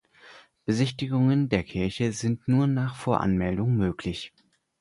[0.65, 4.33] Besichtigungen der Kirche sind nur nach Voranmeldung möglich.